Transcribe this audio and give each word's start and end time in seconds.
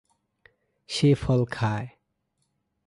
সে 0.89 1.09
ফল 1.15 1.41
খায়। 1.51 1.87